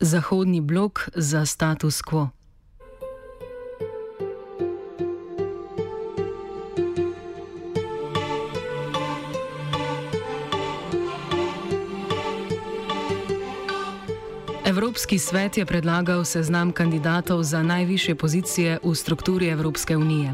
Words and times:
Zahodni 0.00 0.60
blok 0.60 1.08
za 1.14 1.46
status 1.46 2.02
quo. 2.02 2.35
Evropski 14.96 15.18
svet 15.18 15.56
je 15.58 15.66
predlagal 15.66 16.24
seznam 16.24 16.72
kandidatov 16.72 17.42
za 17.44 17.60
najviše 17.62 18.14
pozicije 18.16 18.80
v 18.80 18.94
strukturi 18.96 19.52
Evropske 19.52 19.96
unije. 19.96 20.32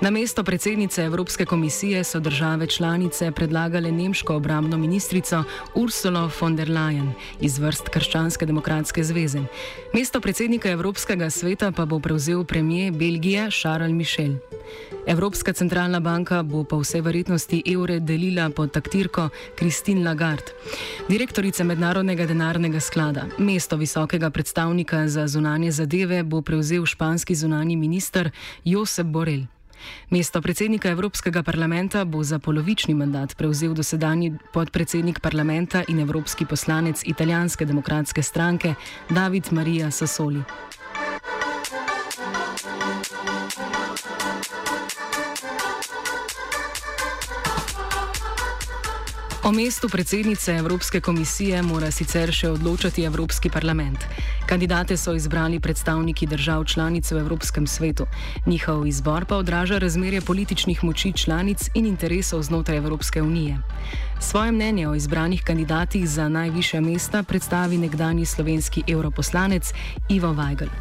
Na 0.00 0.10
mesto 0.10 0.44
predsednice 0.44 1.04
Evropske 1.04 1.44
komisije 1.48 2.04
so 2.04 2.20
države 2.20 2.66
članice 2.66 3.32
predlagale 3.32 3.92
nemško 3.92 4.36
obramno 4.36 4.76
ministrico 4.76 5.44
Ursulo 5.74 6.30
von 6.40 6.56
der 6.56 6.68
Leyen 6.68 7.16
iz 7.40 7.58
vrst 7.58 7.88
Krščanske 7.88 8.46
demokratske 8.46 9.04
zveze. 9.04 9.40
Mesto 9.94 10.20
predsednika 10.20 10.68
Evropskega 10.68 11.30
sveta 11.30 11.72
pa 11.72 11.84
bo 11.84 11.98
prevzel 11.98 12.44
premijer 12.44 12.92
Belgije 12.92 13.50
Charles 13.50 13.92
Michel. 13.92 14.36
Evropska 15.06 15.52
centralna 15.52 16.00
banka 16.00 16.42
bo 16.42 16.64
po 16.64 16.78
vsej 16.80 17.00
verjetnosti 17.00 17.62
evre 17.66 18.00
delila 18.00 18.50
pod 18.50 18.72
taktirko 18.72 19.28
Christine 19.58 20.04
Lagarde, 20.04 20.52
direktorica 21.08 21.64
Mednarodnega 21.64 22.26
denarnega 22.26 22.80
sklada. 22.80 23.26
Mesto 23.38 23.76
visokega 23.76 24.30
predstavnika 24.30 25.08
za 25.08 25.26
zunanje 25.26 25.70
zadeve 25.70 26.22
bo 26.22 26.42
prevzel 26.42 26.86
španski 26.86 27.34
zunani 27.34 27.76
minister 27.76 28.30
Josep 28.64 29.06
Borrell. 29.06 29.46
Mesto 30.10 30.40
predsednika 30.40 30.88
Evropskega 30.88 31.42
parlamenta 31.42 32.04
bo 32.04 32.22
za 32.24 32.38
polovični 32.38 32.94
mandat 32.94 33.36
prevzel 33.36 33.74
dosedanji 33.74 34.32
podpredsednik 34.52 35.20
parlamenta 35.20 35.82
in 35.88 36.00
evropski 36.00 36.46
poslanec 36.46 37.02
italijanske 37.04 37.64
demokratske 37.64 38.22
stranke 38.22 38.74
David 39.10 39.52
Marija 39.52 39.90
Sassoli. 39.90 40.42
O 49.46 49.52
mestu 49.52 49.88
predsednice 49.88 50.52
Evropske 50.52 51.00
komisije 51.00 51.58
mora 51.62 51.90
sicer 51.92 52.30
še 52.32 52.48
odločati 52.48 53.02
Evropski 53.04 53.50
parlament. 53.52 54.06
Kandidate 54.48 54.96
so 54.96 55.12
izbrali 55.12 55.60
predstavniki 55.60 56.26
držav 56.26 56.64
članic 56.64 57.10
v 57.12 57.18
Evropskem 57.20 57.66
svetu. 57.66 58.06
Njihov 58.46 58.86
izbor 58.86 59.26
pa 59.28 59.36
odraža 59.36 59.78
razmerje 59.78 60.20
političnih 60.20 60.84
moči 60.84 61.12
članic 61.12 61.68
in 61.74 61.84
interesov 61.86 62.42
znotraj 62.42 62.80
Evropske 62.80 63.22
unije. 63.22 63.58
Svoje 64.20 64.52
mnenje 64.52 64.88
o 64.88 64.94
izbranih 64.94 65.42
kandidatih 65.44 66.08
za 66.08 66.28
najviše 66.28 66.80
mesta 66.80 67.22
predstavi 67.22 67.76
nekdani 67.78 68.24
slovenski 68.24 68.82
europoslanec 68.88 69.72
Ivo 70.08 70.32
Weigl. 70.32 70.72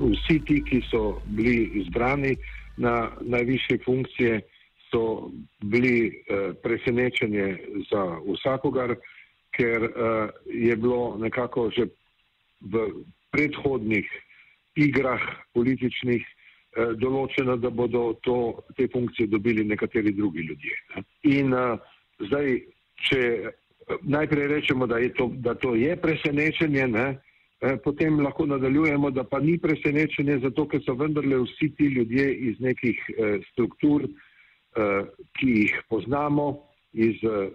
Vsi 0.00 0.40
ti, 0.44 0.60
ki 0.68 0.84
so 0.90 1.16
bili 1.24 1.70
izbrani 1.80 2.36
na 2.76 3.08
najviše 3.20 3.78
funkcije, 3.84 4.40
so 4.94 5.30
bili 5.64 6.06
uh, 6.06 6.54
presenečenje 6.62 7.58
za 7.90 8.02
vsakogar, 8.26 8.94
ker 9.50 9.82
uh, 9.82 10.30
je 10.46 10.76
bilo 10.76 11.18
nekako 11.18 11.70
že 11.70 11.86
v 12.60 13.02
predhodnih 13.34 14.06
igrah 14.76 15.22
političnih 15.54 16.22
uh, 16.22 16.94
določeno, 16.94 17.56
da 17.56 17.70
bodo 17.70 18.14
to, 18.22 18.62
te 18.78 18.86
funkcije 18.92 19.26
dobili 19.26 19.64
nekateri 19.64 20.14
drugi 20.14 20.46
ljudje. 20.46 20.78
Ne? 20.94 21.04
In 21.34 21.52
uh, 21.52 21.78
zdaj, 22.30 22.62
če 23.10 23.20
najprej 24.02 24.46
rečemo, 24.48 24.86
da, 24.86 25.02
to, 25.18 25.28
da 25.42 25.54
to 25.54 25.74
je 25.74 25.96
presenečenje, 25.96 26.86
ne? 26.88 27.06
Potem 27.84 28.18
lahko 28.20 28.44
nadaljujemo, 28.46 29.10
da 29.10 29.22
pa 29.24 29.38
ni 29.40 29.54
presenečenje, 29.58 30.38
zato 30.42 30.66
ker 30.68 30.82
so 30.84 30.92
vendarle 31.00 31.38
vsi 31.46 31.70
ti 31.76 31.86
ljudje 31.96 32.24
iz 32.48 32.60
nekih 32.60 32.98
eh, 33.08 33.38
struktur, 33.52 34.04
eh, 34.04 34.08
Eh, 34.08 34.32
ki 35.38 35.48
jih 35.48 35.74
poznamo 35.88 36.62
iz 36.92 37.16
eh, 37.24 37.50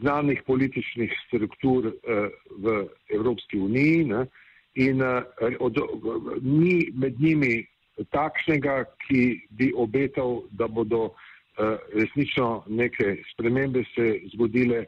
znanih 0.00 0.42
političnih 0.46 1.12
struktur 1.26 1.86
eh, 1.86 2.28
v 2.58 2.86
Evropski 3.08 3.58
uniji 3.58 4.04
ne, 4.04 4.26
in 4.74 5.02
od, 5.60 5.76
ni 6.42 6.90
med 6.94 7.20
njimi 7.20 7.66
takšnega, 8.10 8.84
ki 9.06 9.46
bi 9.50 9.70
obetal, 9.76 10.42
da 10.50 10.66
bodo 10.66 11.12
resnično 11.94 12.64
neke 12.66 13.16
spremembe 13.30 13.84
se 13.94 14.08
zgodile, 14.32 14.80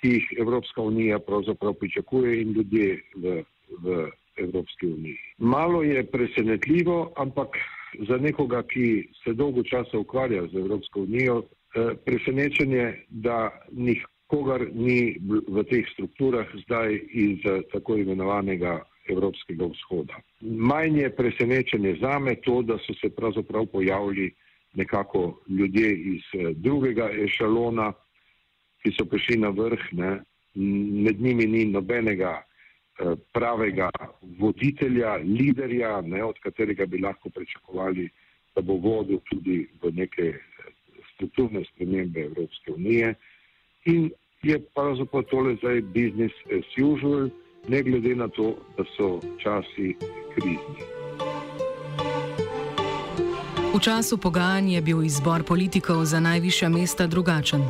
ki 0.00 0.14
jih 0.14 0.32
Evropska 0.38 0.80
unija 0.82 1.18
pravzaprav 1.18 1.74
pričakuje 1.74 2.40
in 2.40 2.52
ljudje 2.56 3.02
v, 3.16 3.42
v 3.84 4.08
Evropski 4.36 4.86
uniji. 4.86 5.18
Malo 5.38 5.82
je 5.82 6.06
presenetljivo, 6.06 7.12
ampak 7.16 7.60
za 8.08 8.16
nekoga, 8.16 8.62
ki 8.62 9.08
se 9.24 9.32
dolgo 9.32 9.62
časa 9.62 9.98
ukvarja 9.98 10.46
z 10.52 10.54
Evropsko 10.54 11.00
unijo, 11.00 11.42
eh, 11.42 11.94
presenečenje, 12.04 12.94
da 13.08 13.50
nikogar 13.72 14.66
ni 14.72 15.16
v 15.48 15.64
teh 15.70 15.86
strukturah 15.92 16.46
zdaj 16.64 17.00
iz 17.12 17.38
eh, 17.44 17.62
tako 17.72 17.96
imenovanega 17.96 18.80
Evropskega 19.08 19.66
vzhoda. 19.66 20.16
Manj 20.40 20.98
je 20.98 21.16
presenečenje 21.16 21.96
za 22.00 22.18
me 22.18 22.34
to, 22.34 22.62
da 22.62 22.78
so 22.78 22.94
se 23.00 23.10
pravzaprav 23.10 23.66
pojavili 23.66 24.32
nekako 24.74 25.40
ljudje 25.48 25.90
iz 25.96 26.22
eh, 26.32 26.52
drugega 26.54 27.10
ešalona, 27.10 27.92
ki 28.82 28.92
so 28.92 29.04
prišli 29.04 29.36
na 29.36 29.48
vrh, 29.48 29.92
ne. 29.92 30.20
med 30.54 31.20
njimi 31.20 31.46
ni 31.46 31.64
nobenega 31.64 32.42
pravega 33.32 33.90
voditelja, 34.38 35.16
liderja, 35.16 36.00
ne, 36.00 36.24
od 36.24 36.38
katerega 36.42 36.86
bi 36.86 36.98
lahko 36.98 37.30
pričakovali, 37.30 38.08
da 38.54 38.62
bo 38.62 38.74
vodil 38.74 39.18
tudi 39.30 39.68
v 39.82 39.90
neke 39.92 40.22
eh, 40.22 40.38
strukturne 41.14 41.64
spremembe 41.64 42.20
Evropske 42.20 42.72
unije. 42.72 43.14
In 43.84 44.10
je 44.42 44.60
pravzaprav 44.74 45.22
tole 45.22 45.56
zdaj 45.56 45.80
business 45.80 46.34
as 46.52 46.84
usual, 46.84 47.28
ne 47.68 47.82
glede 47.82 48.14
na 48.14 48.28
to, 48.28 48.54
da 48.76 48.84
so 48.96 49.20
časi 49.42 49.96
krizni. 50.34 50.84
V 53.74 53.80
času 53.82 54.18
pogajanj 54.18 54.74
je 54.74 54.80
bil 54.80 55.02
izbor 55.02 55.42
politikov 55.42 56.04
za 56.04 56.20
najvišja 56.20 56.68
mesta 56.68 57.06
drugačen. 57.06 57.60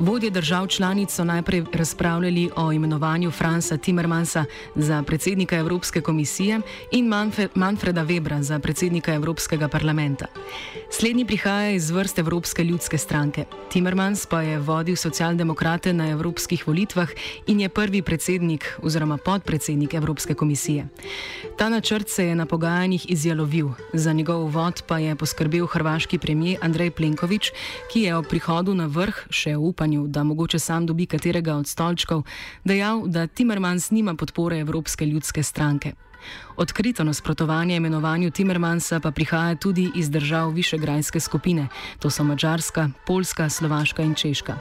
Vodje 0.00 0.30
držav 0.30 0.66
članic 0.66 1.14
so 1.14 1.24
najprej 1.24 1.64
razpravljali 1.72 2.50
o 2.56 2.72
imenovanju 2.72 3.30
Fransa 3.30 3.76
Timmermansa 3.76 4.44
za 4.74 5.02
predsednika 5.02 5.56
Evropske 5.56 6.00
komisije 6.00 6.60
in 6.92 7.12
Manfreda 7.54 8.04
Webra 8.04 8.40
za 8.40 8.58
predsednika 8.58 9.14
Evropskega 9.14 9.68
parlamenta. 9.68 10.26
Slednji 10.90 11.24
prihaja 11.24 11.70
iz 11.70 11.90
vrst 11.90 12.18
Evropske 12.18 12.64
ljudske 12.64 12.98
stranke. 12.98 13.44
Timmermans 13.70 14.26
pa 14.26 14.42
je 14.42 14.58
vodil 14.58 14.96
socialdemokrate 14.96 15.92
na 15.92 16.08
evropskih 16.10 16.68
volitvah 16.68 17.08
in 17.46 17.60
je 17.60 17.68
prvi 17.68 18.02
predsednik 18.02 18.78
oziroma 18.82 19.16
podpredsednik 19.16 19.94
Evropske 19.94 20.34
komisije. 20.34 20.88
Ta 21.58 21.68
načrt 21.68 22.08
se 22.08 22.26
je 22.26 22.34
na 22.34 22.46
pogajanjih 22.46 23.10
izjalovil, 23.10 23.68
za 23.92 24.12
njegov 24.12 24.48
vod 24.48 24.82
pa 24.86 24.98
je 24.98 25.16
poskrbel 25.16 25.66
hrvaški 25.66 26.18
premijer 26.18 26.58
Andrej 26.62 26.90
Plenković, 26.90 27.50
ki 27.92 28.00
je 28.00 28.16
ob 28.16 28.26
prihodu 28.26 28.74
na 28.74 28.86
vrh 28.86 29.26
še 29.30 29.56
upanj 29.56 29.89
upanju, 29.90 30.08
da 30.08 30.24
mogoče 30.24 30.58
sam 30.58 30.86
dobi 30.86 31.06
katerega 31.06 31.54
od 31.54 31.66
stolčkov, 31.66 32.22
dejal, 32.64 33.06
da 33.06 33.26
Timmermans 33.26 33.90
nima 33.90 34.14
podpore 34.14 34.60
Evropske 34.60 35.06
ljudske 35.06 35.42
stranke. 35.42 35.92
Odkrito 36.56 37.04
nasprotovanje 37.04 37.76
imenovanju 37.76 38.30
Timmermansa 38.30 39.00
pa 39.00 39.10
prihaja 39.10 39.54
tudi 39.56 39.90
iz 39.96 40.10
držav 40.10 40.50
Višegrajske 40.50 41.20
skupine, 41.20 41.68
to 41.98 42.10
so 42.10 42.24
Mačarska, 42.24 42.90
Poljska, 43.06 43.48
Slovaška 43.48 44.02
in 44.02 44.14
Češka. 44.14 44.58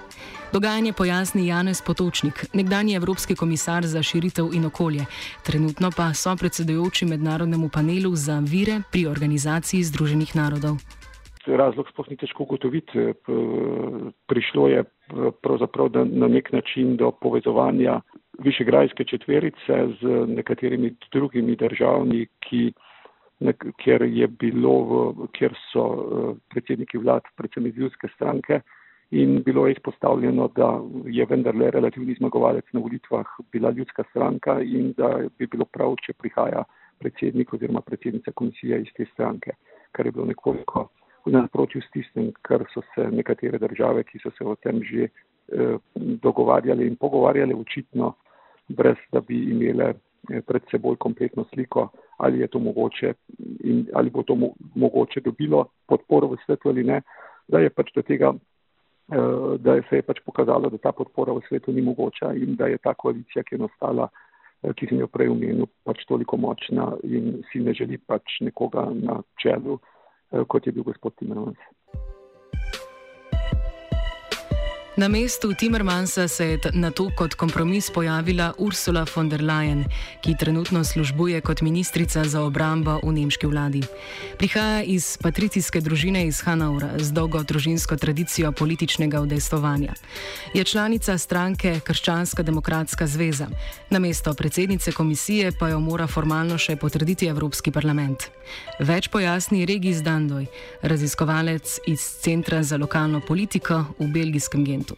Dogajanje 0.54 0.94
pojasni 0.94 1.48
Janez 1.48 1.82
Potočnik, 1.82 2.46
nekdanji 2.54 2.96
evropski 2.96 3.36
komisar 3.36 3.86
za 3.86 4.04
širitev 4.04 4.54
in 4.54 4.66
okolje, 4.66 5.06
trenutno 5.44 5.92
pa 5.92 6.14
so 6.14 6.36
predsedujoči 6.36 7.06
mednarodnemu 7.06 7.70
panelu 7.70 8.16
za 8.16 8.40
vire 8.40 8.82
pri 8.92 9.06
organizaciji 9.08 9.84
Združenih 9.84 10.36
narodov 10.36 10.80
razlog 11.48 11.90
sploh 11.90 12.10
ni 12.10 12.18
težko 12.18 12.44
ugotoviti. 12.44 13.14
Prišlo 14.28 14.68
je 14.68 14.84
pravzaprav 15.42 15.90
na 16.06 16.28
nek 16.28 16.52
način 16.52 16.98
do 16.98 17.12
povezovanja 17.12 18.02
višegrajske 18.40 19.04
četverice 19.04 19.80
z 20.02 20.26
nekaterimi 20.28 20.94
drugimi 21.12 21.56
državami, 21.56 22.26
ki, 22.40 22.72
kjer, 23.84 24.06
bilo, 24.40 25.16
kjer 25.34 25.56
so 25.72 25.86
predsedniki 26.50 26.98
vlad, 26.98 27.28
predvsem 27.36 27.68
iz 27.68 27.78
ljudske 27.78 28.08
stranke, 28.16 28.62
in 29.12 29.42
bilo 29.44 29.66
je 29.68 29.72
izpostavljeno, 29.72 30.48
da 30.56 30.82
je 31.06 31.26
vendarle 31.26 31.72
relativni 31.72 32.14
zmagovalec 32.14 32.66
na 32.74 32.80
volitvah 32.80 33.26
bila 33.52 33.72
ljudska 33.72 34.04
stranka 34.10 34.62
in 34.62 34.94
da 34.98 35.18
bi 35.40 35.48
bilo 35.48 35.66
prav, 35.66 35.96
če 36.06 36.14
prihaja 36.14 36.64
predsednik 37.00 37.54
oziroma 37.54 37.82
predsednica 37.82 38.32
komisije 38.32 38.82
iz 38.82 38.88
te 38.98 39.06
stranke, 39.14 39.52
kar 39.92 40.06
je 40.06 40.12
bilo 40.12 40.26
nekoliko 40.26 40.88
nasprotju 41.26 41.82
s 41.82 41.92
tistim, 41.92 42.32
kar 42.42 42.64
so 42.74 42.82
se 42.96 43.10
nekatere 43.12 43.58
države, 43.58 44.04
ki 44.04 44.20
so 44.24 44.32
se 44.38 44.46
o 44.46 44.56
tem 44.56 44.84
že 44.84 45.08
eh, 45.08 45.78
dogovarjali 45.96 46.88
in 46.88 46.96
pogovarjali, 46.96 47.54
očitno 47.54 48.14
brez 48.70 48.98
da 49.12 49.22
bi 49.22 49.44
imele 49.52 49.94
pred 50.48 50.62
seboj 50.72 50.96
kompletno 50.96 51.46
sliko, 51.54 51.88
ali 52.18 52.40
je 52.40 52.48
to 52.48 52.60
mogoče 52.60 53.14
in 53.64 53.88
ali 53.94 54.10
bo 54.10 54.24
to 54.24 54.36
mo 54.36 54.50
mogoče 54.76 55.22
dobilo 55.22 55.66
podporo 55.88 56.28
v 56.28 56.38
svetu 56.46 56.70
ali 56.70 56.84
ne. 56.84 57.02
Da 57.48 57.60
je 57.60 57.70
pač 57.70 57.90
do 57.96 58.02
tega, 58.02 58.34
da 59.58 59.82
se 59.90 59.96
je 59.96 60.02
pač 60.02 60.20
pokazalo, 60.26 60.70
da 60.70 60.78
ta 60.78 60.92
podpora 60.92 61.34
v 61.34 61.42
svetu 61.48 61.72
ni 61.72 61.82
mogoča 61.82 62.34
in 62.34 62.56
da 62.56 62.68
je 62.68 62.78
ta 62.78 62.94
koalicija, 62.94 63.44
ki 63.44 63.56
je 63.56 63.60
nastala, 63.60 64.10
ki 64.76 64.88
sem 64.90 65.00
jo 65.00 65.08
prej 65.08 65.32
omenil, 65.32 65.66
pač 65.84 66.04
toliko 66.06 66.38
močna 66.38 66.92
in 67.04 67.42
si 67.52 67.60
ne 67.60 67.74
želi 67.74 67.98
pač 67.98 68.38
nekoga 68.42 68.86
na 68.94 69.22
čelu, 69.42 69.80
kot 70.48 70.66
je 70.66 70.72
bil 70.72 70.84
gospod 70.84 71.16
Timmermans. 71.16 71.58
Na 75.00 75.08
mestu 75.08 75.54
Timmermansa 75.54 76.28
se 76.28 76.46
je 76.46 76.60
na 76.74 76.92
to 76.92 77.10
kot 77.16 77.34
kompromis 77.34 77.90
pojavila 77.90 78.54
Ursula 78.58 79.06
von 79.16 79.30
der 79.30 79.42
Leyen, 79.42 79.86
ki 80.22 80.36
trenutno 80.40 80.84
službuje 80.84 81.42
kot 81.42 81.62
ministrica 81.62 82.24
za 82.24 82.42
obrambo 82.42 83.00
v 83.04 83.14
nemški 83.14 83.48
vladi. 83.48 83.80
Prihaja 84.38 84.84
iz 84.84 85.18
patricijske 85.18 85.80
družine 85.82 86.26
iz 86.28 86.42
Hanoura 86.42 86.90
z 86.98 87.16
dolgo 87.16 87.44
družinsko 87.44 87.96
tradicijo 87.96 88.52
političnega 88.52 89.22
udejstvovanja. 89.22 89.94
Je 90.54 90.64
članica 90.64 91.18
stranke 91.18 91.80
Krščanska 91.80 92.44
demokratska 92.44 93.08
zveza. 93.08 93.48
Na 93.90 94.00
mesto 94.00 94.34
predsednice 94.34 94.92
komisije 94.92 95.52
pa 95.60 95.70
jo 95.70 95.80
mora 95.80 96.08
formalno 96.08 96.58
še 96.58 96.76
potrditi 96.76 97.28
Evropski 97.28 97.72
parlament. 97.72 98.28
Več 98.80 99.08
pojasni 99.08 99.66
Regi 99.66 99.94
Zdandoj, 99.94 100.46
raziskovalec 100.82 101.80
iz 101.88 102.02
Centra 102.20 102.64
za 102.64 102.78
lokalno 102.78 103.22
politiko 103.22 103.86
v 104.00 104.08
belgijskem 104.12 104.66
Gentu. 104.66 104.89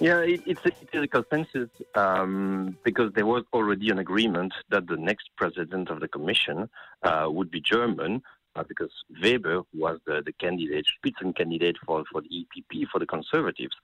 Yeah, 0.00 0.20
it, 0.20 0.42
it's, 0.44 0.60
a, 0.66 1.00
a 1.00 1.08
consensus 1.08 1.70
um, 1.94 2.76
because 2.84 3.12
there 3.14 3.24
was 3.24 3.44
already 3.54 3.88
an 3.88 3.98
agreement 3.98 4.52
that 4.68 4.86
the 4.86 4.96
next 4.96 5.30
president 5.36 5.88
of 5.88 6.00
the 6.00 6.08
commission 6.08 6.68
uh, 7.02 7.28
would 7.30 7.50
be 7.50 7.62
German. 7.62 8.22
Uh, 8.56 8.62
because 8.66 8.90
Weber 9.22 9.62
was 9.74 9.98
the, 10.06 10.22
the 10.24 10.32
candidate, 10.32 10.86
Spitzen 10.96 11.36
candidate 11.36 11.76
for, 11.84 12.04
for 12.10 12.22
the 12.22 12.28
EPP, 12.28 12.86
for 12.90 12.98
the 12.98 13.04
Conservatives. 13.04 13.74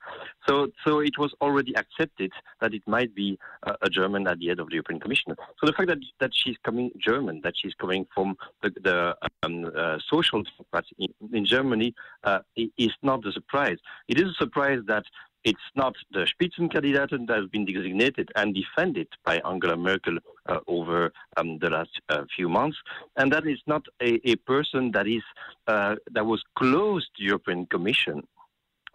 So, 0.47 0.71
so 0.83 0.99
it 0.99 1.17
was 1.19 1.31
already 1.41 1.75
accepted 1.75 2.31
that 2.59 2.73
it 2.73 2.81
might 2.87 3.13
be 3.13 3.37
uh, 3.67 3.75
a 3.83 3.89
German 3.89 4.27
at 4.27 4.39
the 4.39 4.47
head 4.47 4.59
of 4.59 4.69
the 4.69 4.75
European 4.75 4.99
Commission. 4.99 5.35
So 5.59 5.67
the 5.67 5.73
fact 5.73 5.89
that, 5.89 5.99
that 6.19 6.31
she's 6.33 6.57
coming 6.63 6.89
German, 6.97 7.41
that 7.43 7.53
she's 7.55 7.75
coming 7.75 8.07
from 8.15 8.35
the, 8.63 8.71
the 8.81 9.15
um, 9.43 9.71
uh, 9.75 9.99
Social 10.09 10.41
Democrats 10.41 10.89
in, 10.97 11.09
in 11.31 11.45
Germany, 11.45 11.93
uh, 12.23 12.39
is 12.55 12.93
not 13.03 13.25
a 13.27 13.31
surprise. 13.31 13.77
It 14.07 14.19
is 14.19 14.29
a 14.29 14.33
surprise 14.33 14.79
that 14.87 15.03
it's 15.43 15.59
not 15.75 15.93
the 16.11 16.25
Spitzenkandidatin 16.25 17.27
that 17.27 17.37
has 17.37 17.49
been 17.49 17.65
designated 17.65 18.29
and 18.35 18.55
defended 18.55 19.07
by 19.25 19.41
Angela 19.45 19.75
Merkel 19.75 20.17
uh, 20.47 20.59
over 20.67 21.11
um, 21.37 21.59
the 21.59 21.69
last 21.69 22.01
uh, 22.09 22.23
few 22.35 22.49
months, 22.49 22.77
and 23.17 23.31
that 23.31 23.45
is 23.45 23.59
not 23.67 23.85
a, 24.01 24.19
a 24.29 24.35
person 24.37 24.91
that 24.91 25.07
is 25.07 25.23
uh, 25.67 25.95
that 26.11 26.25
was 26.25 26.43
close 26.57 27.03
to 27.05 27.11
the 27.19 27.25
European 27.25 27.65
Commission. 27.65 28.23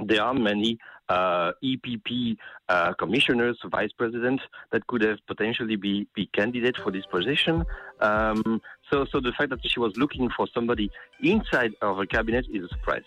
There 0.04 0.22
are 0.22 0.34
many 0.34 0.78
uh, 1.08 1.52
EPP 1.62 2.36
uh, 2.68 2.92
commissioners, 2.94 3.58
vice 3.66 3.90
presidents 3.92 4.42
that 4.70 4.86
could 4.86 5.02
have 5.02 5.18
potentially 5.26 5.74
be, 5.74 6.06
be 6.14 6.26
candidate 6.26 6.76
for 6.76 6.92
this 6.92 7.04
position. 7.06 7.64
Um, 8.00 8.62
so, 8.92 9.06
so 9.10 9.18
the 9.18 9.32
fact 9.32 9.50
that 9.50 9.58
she 9.64 9.80
was 9.80 9.96
looking 9.96 10.30
for 10.36 10.46
somebody 10.54 10.90
inside 11.20 11.72
of 11.82 11.96
her 11.96 12.06
cabinet 12.06 12.46
is 12.52 12.64
a 12.64 12.68
surprise. 12.68 13.02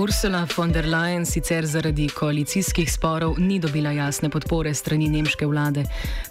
Ursula 0.00 0.46
von 0.56 0.72
der 0.72 0.86
Leyen 0.86 1.26
sicer 1.26 1.66
zaradi 1.66 2.06
koalicijskih 2.08 2.88
sporov 2.88 3.38
ni 3.38 3.58
dobila 3.60 3.90
jasne 3.92 4.30
podpore 4.32 4.72
strani 4.74 5.08
nemške 5.12 5.44
vlade, 5.46 5.82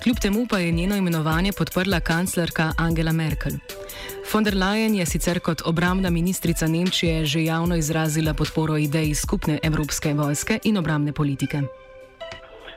kljub 0.04 0.18
temu 0.22 0.48
pa 0.50 0.58
je 0.58 0.72
njeno 0.72 0.96
imenovanje 0.98 1.52
podprla 1.58 2.00
kanclerka 2.00 2.72
Angela 2.78 3.12
Merkel. 3.12 3.60
Von 4.34 4.44
der 4.44 4.56
Leyen 4.58 4.96
je 4.96 5.06
sicer 5.06 5.40
kot 5.40 5.62
obramna 5.66 6.10
ministrica 6.10 6.68
Nemčije 6.68 7.26
že 7.26 7.44
javno 7.44 7.76
izrazila 7.76 8.34
podporo 8.34 8.78
ideji 8.78 9.16
skupne 9.16 9.60
evropske 9.64 10.14
vojske 10.14 10.60
in 10.64 10.78
obramne 10.78 11.14
politike. 11.14 11.62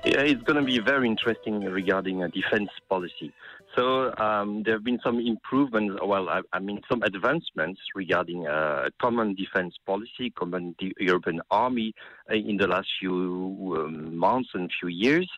Yeah, 0.05 0.27
it's 0.27 0.43
going 0.45 0.61
to 0.61 0.67
be 0.67 0.79
very 0.93 1.07
interesting 1.07 1.63
regarding 1.75 2.23
a 2.23 2.29
defense 2.29 2.73
policy. 2.89 3.33
So 3.77 4.15
um, 4.19 4.63
there 4.65 4.75
have 4.75 4.85
been 4.85 5.01
some 5.03 5.19
improvements, 5.19 5.99
well, 6.05 6.29
I, 6.29 6.43
I 6.53 6.59
mean, 6.59 6.83
some 6.91 7.03
advancements 7.03 7.81
regarding 7.95 8.47
uh, 8.47 8.91
common 9.01 9.35
defense 9.35 9.75
policy, 9.87 10.31
common 10.31 10.75
European 10.99 11.41
army 11.51 11.95
uh, 12.31 12.35
in 12.35 12.59
the 12.59 12.67
last 12.67 12.89
few 13.01 13.75
um, 13.79 14.15
months 14.17 14.51
and 14.53 14.71
few 14.79 14.91
years. 14.91 15.29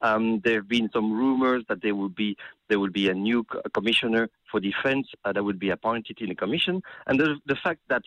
Um, 0.00 0.40
there 0.42 0.54
have 0.56 0.68
been 0.68 0.88
some 0.92 1.12
rumors 1.12 1.64
that 1.68 1.82
there 1.82 1.94
will 1.94 2.08
be 2.08 2.36
there 2.68 2.80
will 2.80 2.90
be 2.90 3.10
a 3.10 3.14
new 3.14 3.44
commissioner 3.74 4.28
for 4.50 4.58
defense 4.58 5.06
uh, 5.26 5.32
that 5.34 5.44
would 5.44 5.58
be 5.58 5.68
appointed 5.68 6.18
in 6.22 6.30
the 6.30 6.34
commission, 6.34 6.80
and 7.06 7.20
the, 7.20 7.36
the 7.44 7.56
fact 7.56 7.80
that 7.90 8.02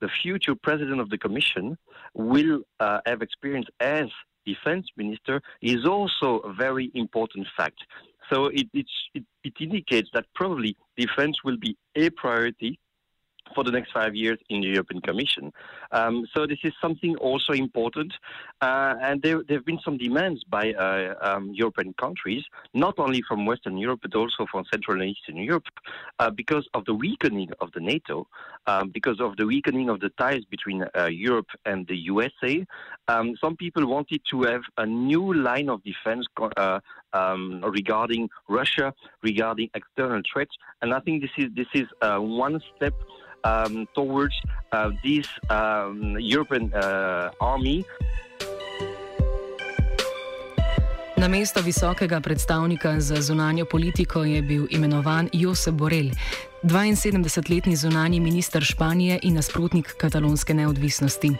the 0.00 0.08
future 0.22 0.54
president 0.54 1.00
of 1.00 1.10
the 1.10 1.18
commission 1.18 1.76
will 2.14 2.62
uh, 2.80 3.00
have 3.04 3.20
experience 3.20 3.66
as 3.80 4.06
defense 4.46 4.86
minister 4.96 5.42
is 5.60 5.84
also 5.84 6.38
a 6.38 6.52
very 6.52 6.90
important 6.94 7.46
fact. 7.56 7.80
So 8.30 8.46
it, 8.46 8.68
it, 8.72 8.86
it 9.44 9.54
indicates 9.60 10.10
that 10.14 10.26
probably 10.34 10.76
defense 10.96 11.44
will 11.44 11.56
be 11.56 11.76
a 11.94 12.10
priority 12.10 12.78
for 13.54 13.64
the 13.64 13.70
next 13.70 13.92
five 13.92 14.14
years 14.14 14.38
in 14.48 14.60
the 14.60 14.68
European 14.68 15.00
Commission. 15.00 15.52
Um, 15.92 16.26
so 16.34 16.46
this 16.46 16.58
is 16.64 16.72
something 16.80 17.16
also 17.16 17.52
important, 17.52 18.12
uh, 18.60 18.94
and 19.00 19.22
there, 19.22 19.42
there, 19.46 19.58
have 19.58 19.66
been 19.66 19.78
some 19.84 19.98
demands 19.98 20.42
by 20.44 20.72
uh, 20.72 21.14
um, 21.20 21.52
European 21.52 21.94
countries, 21.94 22.42
not 22.74 22.98
only 22.98 23.22
from 23.28 23.46
Western 23.46 23.76
Europe 23.76 24.00
but 24.02 24.14
also 24.14 24.46
from 24.50 24.64
Central 24.72 25.00
and 25.00 25.10
Eastern 25.10 25.36
Europe, 25.36 25.64
uh, 26.18 26.30
because 26.30 26.68
of 26.74 26.84
the 26.86 26.94
weakening 26.94 27.50
of 27.60 27.70
the 27.72 27.80
NATO, 27.80 28.26
um, 28.66 28.90
because 28.90 29.20
of 29.20 29.36
the 29.36 29.46
weakening 29.46 29.88
of 29.88 30.00
the 30.00 30.10
ties 30.10 30.44
between 30.50 30.84
uh, 30.96 31.06
Europe 31.06 31.48
and 31.64 31.86
the 31.86 31.96
USA. 31.96 32.66
Um, 33.08 33.36
some 33.40 33.56
people 33.56 33.86
wanted 33.86 34.22
to 34.30 34.42
have 34.42 34.62
a 34.78 34.86
new 34.86 35.32
line 35.34 35.68
of 35.68 35.82
defense 35.84 36.26
uh, 36.56 36.80
um, 37.12 37.62
regarding 37.62 38.28
Russia, 38.48 38.92
regarding 39.22 39.70
external 39.74 40.22
threats, 40.30 40.54
and 40.82 40.92
I 40.92 41.00
think 41.00 41.22
this 41.22 41.30
is 41.38 41.46
this 41.54 41.68
is 41.74 41.86
uh, 42.02 42.18
one 42.18 42.60
step 42.76 42.94
um, 43.44 43.86
towards 43.94 44.34
uh, 44.72 44.90
this 45.04 45.26
um, 45.50 46.16
European 46.18 46.72
uh, 46.74 47.30
army. 47.40 47.84
Na 51.18 51.28
mesto 51.28 51.60
visokega 51.62 52.20
predstavnika 52.20 53.00
za 53.00 53.16
zunanjo 53.20 53.64
politiko 53.64 54.24
je 54.24 54.42
bil 54.42 54.66
imenovan 54.70 55.28
Josep 55.32 55.74
Borrell, 55.74 56.10
72-letni 56.62 57.76
zunanji 57.76 58.20
minister 58.20 58.62
Španije 58.64 59.18
in 59.22 59.34
nasprotnik 59.34 59.94
katalonske 59.98 60.54
neodvisnosti. 60.54 61.30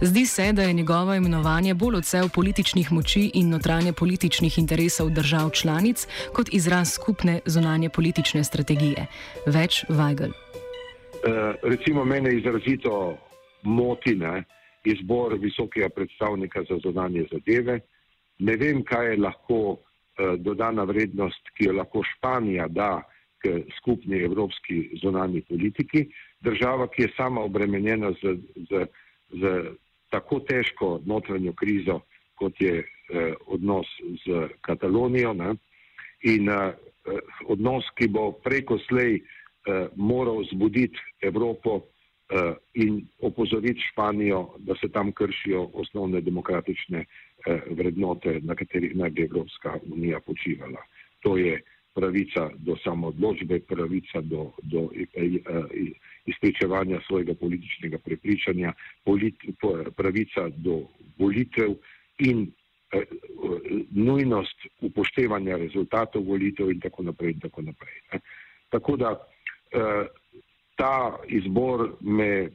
Zdi 0.00 0.26
se, 0.26 0.52
da 0.52 0.62
je 0.62 0.72
njegovo 0.72 1.14
imenovanje 1.14 1.74
bolj 1.74 1.96
odsev 1.96 2.28
političnih 2.34 2.92
moči 2.92 3.30
in 3.34 3.48
notranje 3.48 3.92
političnih 3.92 4.58
interesov 4.58 5.10
držav 5.10 5.50
članic 5.50 6.06
kot 6.32 6.48
izraz 6.52 6.92
skupne 6.92 7.40
zunanje 7.46 7.88
politične 7.88 8.44
strategije. 8.44 9.06
Več 9.46 9.84
Weigel. 9.88 10.32
Eh, 10.32 11.54
recimo 11.62 12.04
mene 12.04 12.36
izrazito 12.36 13.16
moti 13.62 14.14
ne, 14.14 14.44
izbor 14.84 15.38
visokega 15.40 15.88
predstavnika 15.88 16.60
za 16.68 16.78
zonanje 16.84 17.24
zadeve. 17.32 17.80
Ne 18.38 18.56
vem, 18.56 18.82
kaj 18.84 19.10
je 19.10 19.20
lahko 19.20 19.58
uh, 19.70 19.80
dodana 20.38 20.84
vrednost, 20.84 21.50
ki 21.56 21.68
jo 21.68 21.76
lahko 21.78 22.02
Španija 22.02 22.68
da 22.68 23.02
k 23.44 23.60
skupni 23.78 24.22
evropski 24.24 24.98
zonanji 25.02 25.42
politiki. 25.48 26.06
Država, 26.40 26.88
ki 26.88 27.02
je 27.02 27.12
sama 27.16 27.44
obremenjena 27.44 28.12
z, 28.22 28.36
z, 28.70 28.86
z 29.40 29.52
tako 30.10 30.40
težko 30.40 31.00
notranjo 31.06 31.52
krizo, 31.52 32.00
kot 32.34 32.60
je 32.60 32.80
uh, 32.80 33.36
odnos 33.46 33.86
z 34.24 34.48
Katalonijo 34.60 35.34
ne, 35.34 35.54
in 36.24 36.48
uh, 36.48 36.72
odnos, 37.46 37.84
ki 37.98 38.08
bo 38.08 38.32
preko 38.44 38.78
slej 38.88 39.20
eh, 39.20 39.88
moral 39.96 40.44
zbuditi 40.52 40.98
Evropo 41.20 41.80
eh, 41.80 42.54
in 42.74 43.04
opozoriti 43.20 43.80
Španijo, 43.92 44.54
da 44.58 44.74
se 44.80 44.88
tam 44.88 45.12
kršijo 45.12 45.70
osnovne 45.74 46.20
demokratične 46.20 46.98
eh, 46.98 47.06
vrednote, 47.70 48.40
na 48.42 48.54
katerih 48.54 48.96
naj 48.96 49.10
bi 49.10 49.22
Evropska 49.22 49.78
unija 49.92 50.20
počivala. 50.20 50.82
To 51.20 51.36
je 51.36 51.60
pravica 51.94 52.50
do 52.56 52.76
samoodločbe, 52.84 53.60
pravica 53.68 54.20
do, 54.20 54.50
do 54.62 54.88
eh, 54.96 55.06
eh, 55.14 55.62
izpričevanja 56.26 57.00
svojega 57.06 57.34
političnega 57.34 57.98
prepričanja, 57.98 58.72
polit, 59.04 59.34
pravica 59.96 60.48
do 60.56 60.80
volitev 61.18 61.76
in 62.18 62.46
eh, 62.92 63.02
nujnost 63.90 64.66
upoštevanja 64.80 65.56
rezultatov 65.56 66.24
volitev 66.24 66.70
in 66.70 66.80
tako 66.80 67.02
naprej. 67.02 67.30
In 67.30 67.40
tako, 67.40 67.62
naprej 67.62 67.94
tako 68.70 68.96
da 68.96 69.14
Eh, 69.74 70.06
ta 70.76 71.18
izbor 71.28 71.92
me 72.00 72.48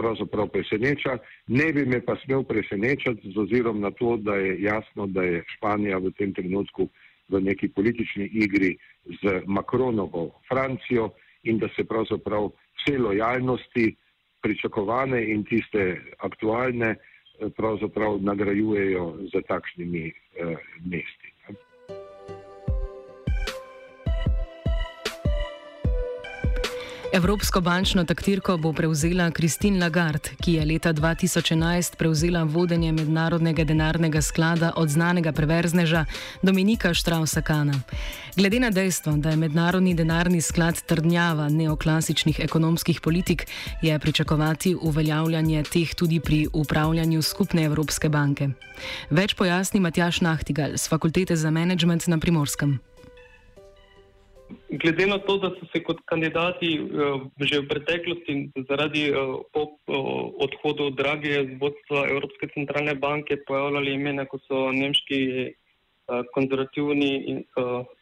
pravzaprav 0.00 0.48
preseneča. 0.48 1.18
Ne 1.46 1.72
bi 1.72 1.84
me 1.86 2.00
pa 2.04 2.16
smel 2.24 2.42
presenečati 2.48 3.32
z 3.34 3.38
ozirom 3.44 3.80
na 3.80 3.90
to, 3.90 4.16
da 4.16 4.34
je 4.34 4.56
jasno, 4.62 5.06
da 5.06 5.22
je 5.22 5.44
Španija 5.56 5.98
v 5.98 6.12
tem 6.18 6.34
trenutku 6.34 6.88
v 7.28 7.40
neki 7.40 7.68
politični 7.68 8.26
igri 8.32 8.76
z 9.22 9.42
Makronovo 9.46 10.40
Francijo 10.48 11.10
in 11.42 11.58
da 11.58 11.68
se 11.76 11.84
pravzaprav 11.84 12.50
vse 12.80 12.98
lojalnosti 12.98 13.96
pričakovane 14.42 15.20
in 15.32 15.44
tiste 15.44 16.00
aktualne 16.18 16.90
eh, 16.96 17.50
pravzaprav 17.56 18.18
nagrajujejo 18.22 19.28
za 19.32 19.40
takšnimi 19.48 20.06
eh, 20.08 20.56
mesti. 20.84 21.19
Evropsko 27.12 27.60
bančno 27.60 28.04
taktirko 28.04 28.56
bo 28.56 28.72
prevzela 28.72 29.30
Christine 29.30 29.80
Lagarde, 29.80 30.30
ki 30.40 30.52
je 30.52 30.64
leta 30.64 30.92
2011 30.92 31.96
prevzela 31.96 32.42
vodenje 32.42 32.92
mednarodnega 32.92 33.64
denarnega 33.64 34.22
sklada 34.22 34.72
od 34.76 34.88
znanega 34.88 35.32
preverzneža 35.32 36.04
Dominika 36.42 36.94
Štrausa-Kana. 36.94 37.80
Glede 38.36 38.60
na 38.60 38.70
dejstvo, 38.70 39.12
da 39.16 39.30
je 39.30 39.36
mednarodni 39.36 39.94
denarni 39.94 40.40
sklad 40.40 40.82
trdnjava 40.82 41.48
neoklasičnih 41.48 42.40
ekonomskih 42.40 43.00
politik, 43.00 43.46
je 43.82 43.98
pričakovati 43.98 44.76
uveljavljanje 44.80 45.62
teh 45.62 45.94
tudi 45.94 46.20
pri 46.20 46.46
upravljanju 46.52 47.22
skupne 47.22 47.64
Evropske 47.64 48.08
banke. 48.08 48.48
Več 49.10 49.34
pojasni 49.34 49.80
Matjaš 49.80 50.20
Nahtigal 50.20 50.76
z 50.76 50.88
Fakultete 50.88 51.36
za 51.36 51.50
management 51.50 52.06
na 52.06 52.18
Primorskem. 52.18 52.78
Glede 54.70 55.06
na 55.06 55.18
to, 55.18 55.36
da 55.38 55.50
so 55.54 55.66
se 55.72 55.82
kot 55.84 56.00
kandidati 56.10 56.70
uh, 56.80 57.22
že 57.40 57.60
v 57.60 57.68
preteklosti 57.68 58.34
zaradi 58.68 59.10
po 59.54 59.62
uh, 59.62 60.30
odhodu 60.46 60.90
drage 60.94 61.34
z 61.46 61.58
vodstva 61.60 62.06
Evropske 62.10 62.48
centralne 62.54 62.94
banke 62.94 63.38
pojavljali 63.46 63.94
imena, 63.94 64.26
kot 64.26 64.42
so 64.48 64.70
nemški 64.72 65.54
konzervativni 66.34 67.10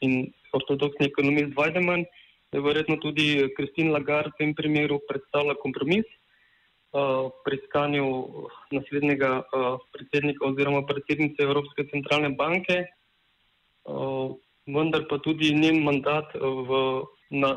in, 0.01 0.15
ortodoksni 0.57 1.11
ekonomist 1.11 1.53
Weidemann, 1.59 2.07
je 2.53 2.61
verjetno 2.65 2.97
tudi 3.03 3.49
Kristin 3.57 3.93
Lagarde 3.93 4.33
v 4.33 4.39
tem 4.39 4.55
primeru 4.57 4.97
predstavlja 5.09 5.59
kompromis 5.61 6.09
pri 7.45 7.59
iskanju 7.61 8.07
naslednjega 8.73 9.43
predsednika 9.93 10.47
oziroma 10.49 10.87
predsednice 10.89 11.45
Evropske 11.45 11.85
centralne 11.93 12.33
banke. 12.33 12.87
Vendar 14.69 15.07
pa 15.09 15.19
tudi 15.25 15.55
njen 15.57 15.83
mandat 15.85 16.35
eh, 16.37 16.41
v, 16.45 16.81
na 17.31 17.57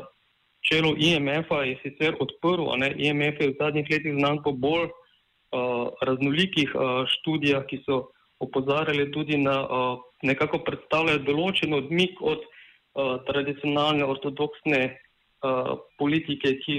čelu 0.64 0.94
IMF-a 0.96 1.64
je 1.68 1.76
sicer 1.82 2.16
odprl. 2.20 2.72
IMF 2.96 3.40
je 3.40 3.50
v 3.52 3.58
zadnjih 3.60 3.90
letih 3.90 4.14
znan 4.16 4.38
po 4.44 4.52
bolj 4.54 4.88
uh, 4.88 5.90
raznolikih 6.06 6.70
uh, 6.74 7.02
študijah, 7.18 7.66
ki 7.66 7.82
so 7.82 8.14
opozarjali 8.38 9.10
tudi 9.10 9.36
na 9.36 9.56
uh, 9.66 9.98
nekako 10.22 10.62
predstavljajo 10.62 11.24
določen 11.26 11.74
odmik 11.74 12.14
od 12.22 12.46
uh, 12.46 13.18
tradicionalne 13.26 14.06
ortodoksne 14.06 14.80
uh, 14.86 15.82
politike, 15.98 16.54
ki 16.62 16.76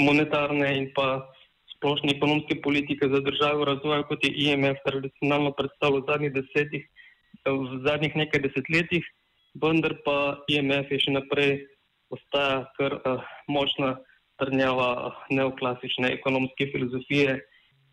monetarne 0.00 0.72
in 0.80 0.88
pa 0.96 1.28
splošne 1.76 2.16
ekonomske 2.16 2.58
politike 2.64 3.08
za 3.12 3.20
državo 3.20 3.68
razvoja, 3.68 4.02
kot 4.08 4.24
je 4.24 4.32
IMF 4.32 4.80
tradicionalno 4.88 5.52
predstavljal 5.56 6.00
v 6.00 6.08
zadnjih 6.08 6.32
desetih, 6.32 6.84
v 7.44 7.80
zadnjih 7.84 8.16
nekaj 8.24 8.44
desetletjih 8.48 9.04
vendar 9.62 9.96
pa 10.04 10.42
IMF 10.48 10.90
je 10.92 11.00
še 11.06 11.16
naprej 11.16 11.50
ostaja 12.12 12.64
kar 12.78 12.98
uh, 13.00 13.24
močna 13.48 13.96
trnjava 14.40 15.14
neoklasične 15.32 16.12
ekonomske 16.18 16.68
filozofije, 16.72 17.38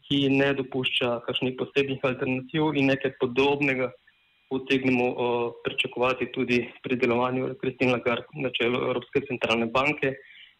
ki 0.03 0.27
ne 0.29 0.51
dopušča 0.59 1.21
kakšnih 1.27 1.55
posebnih 1.59 2.03
alternativ 2.03 2.75
in 2.75 2.91
nekaj 2.91 3.15
podobnega 3.21 3.91
utegnemo 4.53 5.05
uh, 5.09 5.45
pričakovati 5.63 6.29
tudi 6.35 6.59
pri 6.83 6.99
delovanju 6.99 7.55
Kristina 7.61 7.95
Lagarde 7.97 8.43
na 8.43 8.51
čelu 8.53 8.83
Evropske 8.89 9.23
centralne 9.29 9.69
banke, 9.71 10.13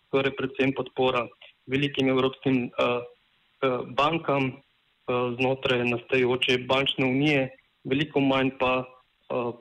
torej 0.10 0.34
predvsem 0.40 0.74
podpora 0.78 1.28
velikim 1.68 2.10
evropskim 2.10 2.70
uh, 2.72 3.04
uh, 3.04 3.84
bankam 4.00 4.50
uh, 4.50 5.36
znotraj 5.38 5.84
nastajajoče 5.92 6.58
bančne 6.70 7.06
unije, 7.06 7.50
veliko 7.84 8.24
manj 8.24 8.56
pa 8.60 8.74
uh, 8.82 9.54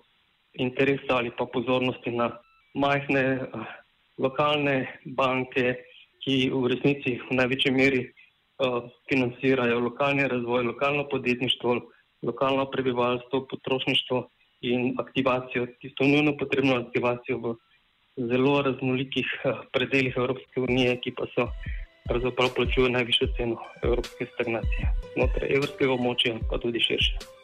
interesa 0.59 1.17
ali 1.17 1.31
pa 1.39 1.47
pozornosti 1.47 2.11
na 2.11 2.31
majhne 2.75 3.25
eh, 3.41 3.67
lokalne 4.19 4.89
banke, 5.05 5.77
ki 6.23 6.51
v 6.55 6.69
resnici 6.71 7.19
v 7.19 7.35
največji 7.35 7.71
meri 7.75 8.03
uh, 8.07 8.87
financirajo 9.11 9.81
lokalni 9.83 10.29
razvoj, 10.31 10.63
lokalno 10.71 11.09
podjetništvo, 11.11 11.81
lokalno 12.23 12.69
prebivalstvo, 12.71 13.47
potrošništvo 13.51 14.29
in 14.71 14.95
aktivacijo, 15.03 15.67
tisto 15.81 16.07
nujno 16.07 16.37
potrebno 16.39 16.79
aktivacijo 16.79 17.39
v 17.43 17.55
zelo 18.31 18.63
raznolikih 18.63 19.27
uh, 19.43 19.67
predeljih 19.75 20.15
Evropske 20.17 20.63
unije, 20.63 20.95
ki 21.03 21.11
pa 21.19 21.27
so 21.35 21.51
pravzaprav 22.07 22.55
plačujo 22.55 22.89
najvišjo 22.89 23.29
ceno 23.37 23.59
evropske 23.83 24.31
stagnacije, 24.35 24.95
znotraj 25.17 25.55
evropskega 25.59 25.99
območja, 25.99 26.39
pa 26.51 26.63
tudi 26.63 26.87
širše. 26.87 27.42